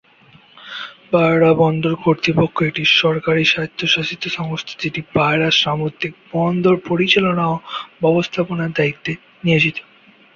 [1.11, 7.55] পায়রা বন্দর কর্তৃপক্ষ একটি সরকারি স্বায়ত্তশাসিত সংস্থা যেটি পায়রা সামুদ্রিক বন্দর পরিচালনা ও
[8.01, 9.11] ব্যবস্থাপনার দায়িত্বে
[9.43, 9.77] নিয়োজিত।